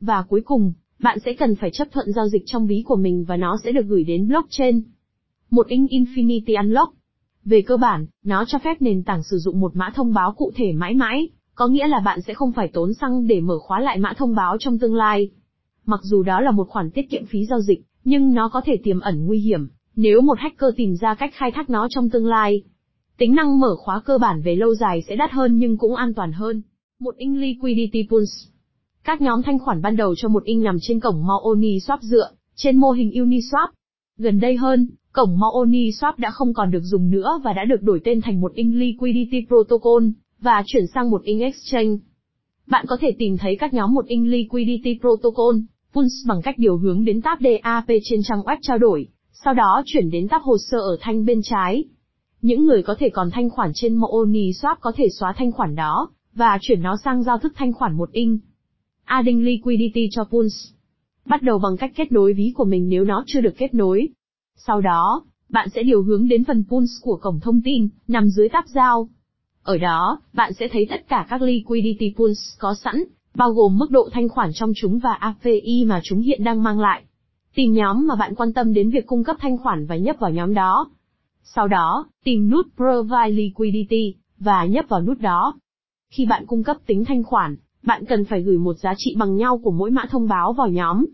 Và 0.00 0.22
cuối 0.22 0.40
cùng, 0.44 0.72
bạn 0.98 1.18
sẽ 1.24 1.32
cần 1.32 1.54
phải 1.54 1.70
chấp 1.70 1.88
thuận 1.92 2.12
giao 2.12 2.28
dịch 2.28 2.42
trong 2.46 2.66
ví 2.66 2.82
của 2.86 2.96
mình 2.96 3.24
và 3.24 3.36
nó 3.36 3.58
sẽ 3.64 3.72
được 3.72 3.86
gửi 3.86 4.04
đến 4.04 4.28
blockchain. 4.28 4.82
Một 5.50 5.66
in 5.66 5.86
Infinity 5.86 6.62
Unlock. 6.62 6.94
Về 7.44 7.62
cơ 7.62 7.76
bản, 7.76 8.06
nó 8.24 8.44
cho 8.48 8.58
phép 8.58 8.82
nền 8.82 9.02
tảng 9.02 9.22
sử 9.22 9.38
dụng 9.38 9.60
một 9.60 9.76
mã 9.76 9.92
thông 9.94 10.14
báo 10.14 10.32
cụ 10.32 10.52
thể 10.56 10.72
mãi 10.72 10.94
mãi, 10.94 11.28
có 11.54 11.66
nghĩa 11.66 11.86
là 11.86 12.00
bạn 12.00 12.22
sẽ 12.22 12.34
không 12.34 12.52
phải 12.52 12.68
tốn 12.68 12.94
xăng 12.94 13.26
để 13.26 13.40
mở 13.40 13.58
khóa 13.58 13.80
lại 13.80 13.98
mã 13.98 14.12
thông 14.12 14.34
báo 14.34 14.56
trong 14.60 14.78
tương 14.78 14.94
lai. 14.94 15.30
Mặc 15.86 16.00
dù 16.02 16.22
đó 16.22 16.40
là 16.40 16.50
một 16.50 16.68
khoản 16.68 16.90
tiết 16.90 17.10
kiệm 17.10 17.26
phí 17.26 17.44
giao 17.44 17.60
dịch, 17.60 17.82
nhưng 18.04 18.34
nó 18.34 18.48
có 18.48 18.60
thể 18.64 18.76
tiềm 18.84 19.00
ẩn 19.00 19.26
nguy 19.26 19.38
hiểm, 19.38 19.68
nếu 19.96 20.20
một 20.20 20.38
hacker 20.38 20.70
tìm 20.76 20.96
ra 21.00 21.14
cách 21.14 21.34
khai 21.34 21.50
thác 21.50 21.70
nó 21.70 21.88
trong 21.90 22.10
tương 22.10 22.26
lai. 22.26 22.62
Tính 23.18 23.34
năng 23.34 23.60
mở 23.60 23.76
khóa 23.76 24.00
cơ 24.00 24.18
bản 24.18 24.42
về 24.42 24.56
lâu 24.56 24.74
dài 24.74 25.02
sẽ 25.08 25.16
đắt 25.16 25.30
hơn 25.32 25.58
nhưng 25.58 25.76
cũng 25.76 25.94
an 25.94 26.14
toàn 26.14 26.32
hơn. 26.32 26.62
Một 27.00 27.16
in 27.16 27.40
liquidity 27.40 28.06
pools. 28.10 28.48
Các 29.08 29.20
nhóm 29.20 29.42
thanh 29.42 29.58
khoản 29.58 29.82
ban 29.82 29.96
đầu 29.96 30.14
cho 30.16 30.28
một 30.28 30.44
in 30.44 30.62
nằm 30.62 30.76
trên 30.80 31.00
cổng 31.00 31.26
Maoni 31.26 31.78
Swap 31.78 31.98
dựa 32.00 32.30
trên 32.56 32.76
mô 32.76 32.90
hình 32.90 33.10
Uniswap. 33.10 33.68
Gần 34.18 34.40
đây 34.40 34.56
hơn, 34.56 34.88
cổng 35.12 35.38
Maoni 35.38 35.90
Swap 35.90 36.12
đã 36.16 36.30
không 36.30 36.54
còn 36.54 36.70
được 36.70 36.82
dùng 36.82 37.10
nữa 37.10 37.40
và 37.44 37.52
đã 37.52 37.64
được 37.64 37.82
đổi 37.82 38.00
tên 38.04 38.20
thành 38.20 38.40
một 38.40 38.52
in 38.54 38.78
liquidity 38.78 39.46
protocol 39.48 40.04
và 40.40 40.62
chuyển 40.66 40.86
sang 40.94 41.10
một 41.10 41.22
in 41.22 41.38
exchange. 41.38 41.96
Bạn 42.66 42.86
có 42.88 42.96
thể 43.00 43.14
tìm 43.18 43.36
thấy 43.38 43.56
các 43.56 43.74
nhóm 43.74 43.94
một 43.94 44.06
in 44.06 44.30
liquidity 44.30 44.98
protocol 45.00 45.56
pools 45.94 46.12
bằng 46.26 46.42
cách 46.42 46.58
điều 46.58 46.76
hướng 46.76 47.04
đến 47.04 47.22
tab 47.22 47.38
DAP 47.40 47.86
trên 48.04 48.20
trang 48.22 48.40
web 48.40 48.56
trao 48.62 48.78
đổi, 48.78 49.08
sau 49.32 49.54
đó 49.54 49.82
chuyển 49.86 50.10
đến 50.10 50.28
tab 50.28 50.42
hồ 50.42 50.56
sơ 50.70 50.78
ở 50.78 50.96
thanh 51.00 51.24
bên 51.24 51.40
trái. 51.44 51.84
Những 52.42 52.66
người 52.66 52.82
có 52.82 52.94
thể 52.98 53.08
còn 53.08 53.30
thanh 53.30 53.50
khoản 53.50 53.70
trên 53.74 53.96
Maoni 53.96 54.50
Swap 54.50 54.76
có 54.80 54.92
thể 54.96 55.08
xóa 55.18 55.34
thanh 55.36 55.52
khoản 55.52 55.74
đó, 55.74 56.10
và 56.34 56.58
chuyển 56.60 56.82
nó 56.82 56.96
sang 57.04 57.22
giao 57.22 57.38
thức 57.38 57.52
thanh 57.56 57.72
khoản 57.72 57.96
một 57.96 58.12
in. 58.12 58.38
Adding 59.08 59.44
liquidity 59.44 60.08
cho 60.10 60.24
pools. 60.24 60.72
Bắt 61.26 61.42
đầu 61.42 61.58
bằng 61.58 61.76
cách 61.76 61.92
kết 61.96 62.12
nối 62.12 62.32
ví 62.32 62.52
của 62.56 62.64
mình 62.64 62.88
nếu 62.88 63.04
nó 63.04 63.24
chưa 63.26 63.40
được 63.40 63.54
kết 63.58 63.74
nối. 63.74 64.08
Sau 64.56 64.80
đó, 64.80 65.24
bạn 65.48 65.68
sẽ 65.68 65.82
điều 65.82 66.02
hướng 66.02 66.28
đến 66.28 66.44
phần 66.44 66.64
pools 66.68 66.90
của 67.02 67.16
cổng 67.16 67.40
thông 67.40 67.60
tin, 67.64 67.88
nằm 68.08 68.28
dưới 68.28 68.48
tab 68.48 68.64
giao. 68.66 69.08
Ở 69.62 69.78
đó, 69.78 70.20
bạn 70.32 70.52
sẽ 70.52 70.68
thấy 70.68 70.86
tất 70.90 71.08
cả 71.08 71.26
các 71.30 71.42
liquidity 71.42 72.14
pools 72.16 72.38
có 72.58 72.74
sẵn, 72.74 73.04
bao 73.34 73.52
gồm 73.52 73.78
mức 73.78 73.90
độ 73.90 74.08
thanh 74.12 74.28
khoản 74.28 74.50
trong 74.54 74.72
chúng 74.76 74.98
và 74.98 75.12
API 75.12 75.84
mà 75.84 76.00
chúng 76.04 76.20
hiện 76.20 76.44
đang 76.44 76.62
mang 76.62 76.80
lại. 76.80 77.02
Tìm 77.54 77.72
nhóm 77.72 78.06
mà 78.06 78.14
bạn 78.14 78.34
quan 78.34 78.52
tâm 78.52 78.72
đến 78.72 78.90
việc 78.90 79.06
cung 79.06 79.24
cấp 79.24 79.36
thanh 79.40 79.58
khoản 79.58 79.86
và 79.86 79.96
nhấp 79.96 80.16
vào 80.18 80.30
nhóm 80.30 80.54
đó. 80.54 80.90
Sau 81.42 81.68
đó, 81.68 82.06
tìm 82.24 82.50
nút 82.50 82.66
Provide 82.76 83.30
Liquidity, 83.30 84.14
và 84.38 84.64
nhấp 84.64 84.84
vào 84.88 85.02
nút 85.02 85.20
đó. 85.20 85.54
Khi 86.10 86.26
bạn 86.26 86.46
cung 86.46 86.64
cấp 86.64 86.76
tính 86.86 87.04
thanh 87.04 87.22
khoản, 87.22 87.56
bạn 87.82 88.04
cần 88.04 88.24
phải 88.24 88.42
gửi 88.42 88.58
một 88.58 88.78
giá 88.78 88.94
trị 88.96 89.14
bằng 89.18 89.36
nhau 89.36 89.58
của 89.58 89.70
mỗi 89.70 89.90
mã 89.90 90.04
thông 90.10 90.28
báo 90.28 90.52
vào 90.52 90.68
nhóm. 90.68 91.06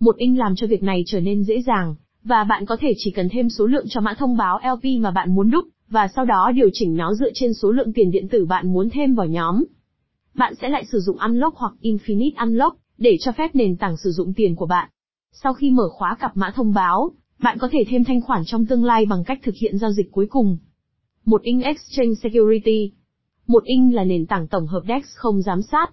Một 0.00 0.16
in 0.16 0.36
làm 0.36 0.54
cho 0.56 0.66
việc 0.66 0.82
này 0.82 1.02
trở 1.06 1.20
nên 1.20 1.44
dễ 1.44 1.62
dàng, 1.62 1.94
và 2.24 2.44
bạn 2.44 2.66
có 2.66 2.76
thể 2.80 2.92
chỉ 2.96 3.10
cần 3.10 3.28
thêm 3.28 3.48
số 3.48 3.66
lượng 3.66 3.84
cho 3.88 4.00
mã 4.00 4.14
thông 4.18 4.36
báo 4.36 4.58
LP 4.74 5.00
mà 5.00 5.10
bạn 5.10 5.34
muốn 5.34 5.50
đúc, 5.50 5.64
và 5.88 6.08
sau 6.16 6.24
đó 6.24 6.52
điều 6.54 6.68
chỉnh 6.72 6.96
nó 6.96 7.14
dựa 7.14 7.30
trên 7.34 7.54
số 7.54 7.70
lượng 7.70 7.92
tiền 7.92 8.10
điện 8.10 8.28
tử 8.28 8.46
bạn 8.46 8.72
muốn 8.72 8.90
thêm 8.90 9.14
vào 9.14 9.26
nhóm. 9.26 9.64
Bạn 10.34 10.54
sẽ 10.54 10.68
lại 10.68 10.84
sử 10.92 11.00
dụng 11.00 11.18
Unlock 11.18 11.56
hoặc 11.56 11.72
Infinite 11.82 12.30
Unlock 12.36 12.76
để 12.98 13.16
cho 13.20 13.32
phép 13.32 13.54
nền 13.54 13.76
tảng 13.76 13.96
sử 13.96 14.10
dụng 14.10 14.32
tiền 14.34 14.56
của 14.56 14.66
bạn. 14.66 14.88
Sau 15.32 15.54
khi 15.54 15.70
mở 15.70 15.88
khóa 15.88 16.16
cặp 16.20 16.36
mã 16.36 16.52
thông 16.54 16.74
báo, 16.74 17.10
bạn 17.42 17.58
có 17.58 17.68
thể 17.72 17.84
thêm 17.88 18.04
thanh 18.04 18.20
khoản 18.20 18.42
trong 18.46 18.66
tương 18.66 18.84
lai 18.84 19.06
bằng 19.06 19.24
cách 19.24 19.38
thực 19.42 19.54
hiện 19.54 19.78
giao 19.78 19.92
dịch 19.92 20.12
cuối 20.12 20.26
cùng. 20.30 20.58
Một 21.24 21.42
in 21.42 21.60
Exchange 21.60 22.14
Security 22.22 22.92
Một 23.46 23.64
in 23.64 23.90
là 23.90 24.04
nền 24.04 24.26
tảng 24.26 24.48
tổng 24.48 24.66
hợp 24.66 24.82
DEX 24.88 25.04
không 25.14 25.42
giám 25.42 25.62
sát. 25.62 25.90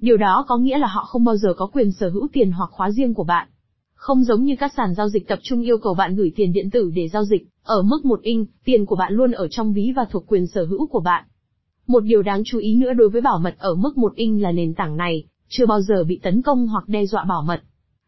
Điều 0.00 0.16
đó 0.16 0.44
có 0.48 0.56
nghĩa 0.56 0.78
là 0.78 0.86
họ 0.86 1.04
không 1.04 1.24
bao 1.24 1.36
giờ 1.36 1.54
có 1.56 1.66
quyền 1.66 1.92
sở 1.92 2.08
hữu 2.08 2.28
tiền 2.32 2.52
hoặc 2.52 2.70
khóa 2.72 2.90
riêng 2.90 3.14
của 3.14 3.24
bạn. 3.24 3.48
Không 3.94 4.24
giống 4.24 4.44
như 4.44 4.56
các 4.58 4.72
sàn 4.76 4.94
giao 4.94 5.08
dịch 5.08 5.28
tập 5.28 5.38
trung 5.42 5.62
yêu 5.62 5.78
cầu 5.78 5.94
bạn 5.94 6.16
gửi 6.16 6.32
tiền 6.36 6.52
điện 6.52 6.70
tử 6.70 6.90
để 6.94 7.08
giao 7.08 7.24
dịch, 7.24 7.46
ở 7.62 7.82
mức 7.82 8.04
một 8.04 8.22
in, 8.22 8.44
tiền 8.64 8.86
của 8.86 8.96
bạn 8.96 9.12
luôn 9.12 9.32
ở 9.32 9.48
trong 9.48 9.72
ví 9.72 9.92
và 9.96 10.04
thuộc 10.10 10.24
quyền 10.26 10.46
sở 10.46 10.64
hữu 10.64 10.86
của 10.86 11.00
bạn. 11.00 11.24
Một 11.86 12.00
điều 12.00 12.22
đáng 12.22 12.42
chú 12.44 12.58
ý 12.58 12.76
nữa 12.76 12.92
đối 12.92 13.08
với 13.08 13.20
bảo 13.20 13.38
mật 13.38 13.54
ở 13.58 13.74
mức 13.74 13.98
một 13.98 14.14
in 14.14 14.38
là 14.38 14.52
nền 14.52 14.74
tảng 14.74 14.96
này, 14.96 15.24
chưa 15.48 15.66
bao 15.66 15.80
giờ 15.80 16.04
bị 16.04 16.20
tấn 16.22 16.42
công 16.42 16.68
hoặc 16.68 16.88
đe 16.88 17.06
dọa 17.06 17.24
bảo 17.24 17.42
mật. 17.42 17.62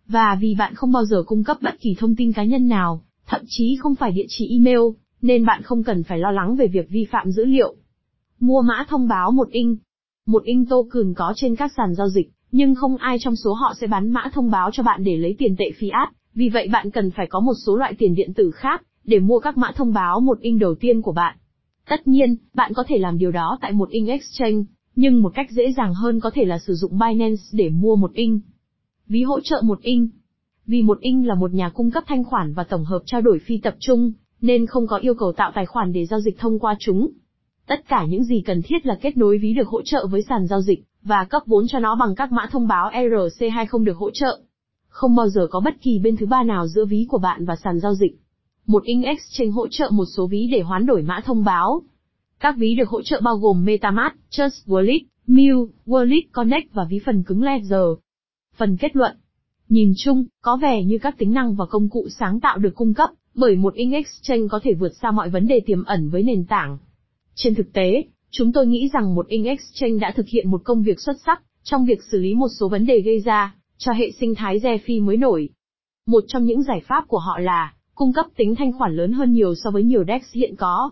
Và 0.07 0.39
vì 0.41 0.55
bạn 0.59 0.75
không 0.75 0.93
bao 0.93 1.05
giờ 1.05 1.23
cung 1.27 1.45
cấp 1.45 1.57
bất 1.63 1.81
kỳ 1.81 1.95
thông 1.99 2.17
tin 2.17 2.33
cá 2.33 2.45
nhân 2.45 2.69
nào, 2.69 3.03
thậm 3.27 3.41
chí 3.47 3.77
không 3.81 3.95
phải 3.95 4.13
địa 4.13 4.27
chỉ 4.29 4.49
email, 4.51 4.81
nên 5.23 5.45
bạn 5.45 5.63
không 5.63 5.85
cần 5.85 6.03
phải 6.03 6.19
lo 6.19 6.31
lắng 6.31 6.57
về 6.57 6.67
việc 6.67 6.91
vi 6.91 7.05
phạm 7.05 7.31
dữ 7.31 7.45
liệu. 7.45 7.75
Mua 8.41 8.63
mã 8.63 8.85
thông 8.89 9.09
báo 9.09 9.31
một 9.31 9.49
in. 9.49 9.77
Một 10.29 10.43
in 10.45 10.67
token 10.67 11.15
có 11.15 11.33
trên 11.37 11.57
các 11.57 11.73
sàn 11.77 11.95
giao 11.95 12.09
dịch, 12.09 12.31
nhưng 12.53 12.75
không 12.75 12.97
ai 12.97 13.17
trong 13.21 13.37
số 13.37 13.53
họ 13.53 13.75
sẽ 13.81 13.87
bán 13.87 14.11
mã 14.11 14.31
thông 14.35 14.51
báo 14.51 14.71
cho 14.73 14.83
bạn 14.83 15.05
để 15.05 15.17
lấy 15.17 15.35
tiền 15.39 15.57
tệ 15.59 15.71
fiat, 15.79 16.07
vì 16.35 16.49
vậy 16.49 16.69
bạn 16.73 16.91
cần 16.91 17.11
phải 17.11 17.27
có 17.27 17.41
một 17.41 17.53
số 17.67 17.77
loại 17.77 17.95
tiền 17.99 18.15
điện 18.15 18.35
tử 18.35 18.51
khác, 18.51 18.83
để 19.05 19.19
mua 19.19 19.39
các 19.39 19.57
mã 19.57 19.73
thông 19.77 19.93
báo 19.93 20.21
một 20.21 20.41
in 20.41 20.59
đầu 20.59 20.75
tiên 20.75 21.03
của 21.03 21.13
bạn. 21.13 21.37
Tất 21.89 22.09
nhiên, 22.09 22.37
bạn 22.55 22.73
có 22.75 22.85
thể 22.89 22.99
làm 22.99 23.19
điều 23.19 23.31
đó 23.31 23.59
tại 23.61 23.73
một 23.73 23.91
in 23.91 24.07
exchange, 24.07 24.63
nhưng 24.97 25.23
một 25.23 25.33
cách 25.35 25.51
dễ 25.51 25.73
dàng 25.73 25.95
hơn 25.95 26.21
có 26.21 26.31
thể 26.35 26.45
là 26.45 26.59
sử 26.59 26.75
dụng 26.75 26.99
Binance 26.99 27.43
để 27.53 27.69
mua 27.69 27.97
một 27.97 28.13
in. 28.13 28.41
Ví 29.07 29.23
hỗ 29.23 29.41
trợ 29.41 29.61
một 29.65 29.81
in. 29.83 30.09
Vì 30.67 30.83
một 30.83 31.01
in 31.01 31.25
là 31.25 31.35
một 31.35 31.55
nhà 31.55 31.69
cung 31.69 31.91
cấp 31.91 32.05
thanh 32.07 32.25
khoản 32.25 32.55
và 32.55 32.65
tổng 32.65 32.85
hợp 32.85 33.03
trao 33.07 33.21
đổi 33.21 33.39
phi 33.47 33.59
tập 33.59 33.77
trung, 33.81 34.13
nên 34.41 34.67
không 34.67 34.87
có 34.87 34.97
yêu 34.97 35.15
cầu 35.15 35.33
tạo 35.33 35.53
tài 35.55 35.67
khoản 35.67 35.93
để 35.93 36.07
giao 36.07 36.21
dịch 36.21 36.39
thông 36.39 36.59
qua 36.59 36.77
chúng. 36.79 37.11
Tất 37.69 37.89
cả 37.89 38.05
những 38.09 38.25
gì 38.25 38.43
cần 38.47 38.63
thiết 38.63 38.87
là 38.87 38.99
kết 39.01 39.17
nối 39.17 39.39
ví 39.39 39.55
được 39.55 39.69
hỗ 39.69 39.83
trợ 39.83 40.07
với 40.07 40.23
sàn 40.23 40.47
giao 40.47 40.61
dịch, 40.61 40.85
và 41.03 41.25
cấp 41.31 41.43
vốn 41.47 41.69
cho 41.69 41.79
nó 41.79 41.95
bằng 41.95 42.15
các 42.15 42.33
mã 42.33 42.47
thông 42.51 42.69
báo 42.69 42.91
ERC20 42.91 43.85
được 43.85 43.97
hỗ 43.97 44.11
trợ. 44.11 44.41
Không 44.89 45.17
bao 45.17 45.29
giờ 45.29 45.47
có 45.51 45.61
bất 45.61 45.75
kỳ 45.81 45.99
bên 45.99 46.17
thứ 46.17 46.27
ba 46.27 46.43
nào 46.43 46.69
giữa 46.69 46.85
ví 46.85 47.07
của 47.09 47.19
bạn 47.19 47.45
và 47.45 47.57
sàn 47.57 47.81
giao 47.81 47.95
dịch. 47.95 48.19
Một 48.67 48.83
in 48.85 49.03
exchange 49.03 49.51
hỗ 49.51 49.69
trợ 49.69 49.91
một 49.93 50.05
số 50.17 50.27
ví 50.27 50.49
để 50.53 50.61
hoán 50.61 50.87
đổi 50.87 51.03
mã 51.03 51.21
thông 51.25 51.45
báo. 51.45 51.83
Các 52.41 52.55
ví 52.59 52.75
được 52.75 52.89
hỗ 52.89 53.03
trợ 53.03 53.21
bao 53.25 53.37
gồm 53.37 53.65
MetaMask, 53.65 54.17
Trust 54.31 54.69
Wallet, 54.69 55.01
Mew, 55.27 55.67
Wallet 55.87 56.23
Connect 56.33 56.73
và 56.73 56.85
ví 56.91 57.01
phần 57.07 57.23
cứng 57.23 57.43
Ledger. 57.43 57.89
Phần 58.57 58.77
kết 58.77 58.97
luận. 58.97 59.17
Nhìn 59.69 59.93
chung, 59.97 60.25
có 60.43 60.57
vẻ 60.57 60.85
như 60.85 60.99
các 60.99 61.19
tính 61.19 61.33
năng 61.33 61.55
và 61.55 61.67
công 61.67 61.89
cụ 61.89 62.09
sáng 62.19 62.41
tạo 62.41 62.59
được 62.59 62.75
cung 62.75 62.95
cấp 62.95 63.11
bởi 63.35 63.57
một 63.57 63.75
in 63.75 63.91
exchange 63.91 64.49
có 64.51 64.61
thể 64.63 64.75
vượt 64.75 64.93
xa 65.03 65.11
mọi 65.11 65.31
vấn 65.31 65.47
đề 65.47 65.61
tiềm 65.67 65.85
ẩn 65.85 66.11
với 66.11 66.23
nền 66.23 66.45
tảng. 66.45 66.79
Trên 67.41 67.55
thực 67.55 67.73
tế, 67.73 68.05
chúng 68.31 68.53
tôi 68.53 68.67
nghĩ 68.67 68.91
rằng 68.93 69.15
một 69.15 69.29
in 69.29 69.45
exchange 69.45 69.99
đã 69.99 70.13
thực 70.17 70.27
hiện 70.29 70.51
một 70.51 70.61
công 70.65 70.83
việc 70.83 71.01
xuất 71.01 71.17
sắc 71.27 71.43
trong 71.63 71.85
việc 71.85 72.03
xử 72.13 72.19
lý 72.19 72.35
một 72.35 72.49
số 72.61 72.69
vấn 72.69 72.87
đề 72.87 73.01
gây 73.01 73.21
ra 73.21 73.55
cho 73.77 73.93
hệ 73.93 74.11
sinh 74.21 74.35
thái 74.35 74.59
DeFi 74.59 75.05
mới 75.05 75.17
nổi. 75.17 75.49
Một 76.07 76.25
trong 76.27 76.45
những 76.45 76.63
giải 76.63 76.81
pháp 76.89 77.05
của 77.09 77.19
họ 77.19 77.39
là 77.39 77.73
cung 77.95 78.13
cấp 78.13 78.27
tính 78.37 78.55
thanh 78.55 78.73
khoản 78.73 78.97
lớn 78.97 79.13
hơn 79.13 79.33
nhiều 79.33 79.55
so 79.55 79.71
với 79.71 79.83
nhiều 79.83 80.05
DEX 80.09 80.23
hiện 80.33 80.57
có. 80.57 80.91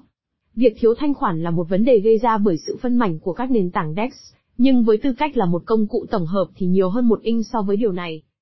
Việc 0.54 0.76
thiếu 0.80 0.94
thanh 0.98 1.14
khoản 1.14 1.42
là 1.42 1.50
một 1.50 1.68
vấn 1.68 1.84
đề 1.84 2.00
gây 2.00 2.18
ra 2.18 2.38
bởi 2.38 2.56
sự 2.66 2.76
phân 2.82 2.96
mảnh 2.96 3.18
của 3.18 3.32
các 3.32 3.50
nền 3.50 3.70
tảng 3.70 3.94
DEX, 3.96 4.12
nhưng 4.58 4.84
với 4.84 4.96
tư 4.96 5.12
cách 5.12 5.36
là 5.36 5.46
một 5.46 5.62
công 5.66 5.86
cụ 5.86 6.06
tổng 6.10 6.26
hợp 6.26 6.46
thì 6.56 6.66
nhiều 6.66 6.90
hơn 6.90 7.08
một 7.08 7.20
in 7.22 7.42
so 7.42 7.62
với 7.62 7.76
điều 7.76 7.92
này. 7.92 8.22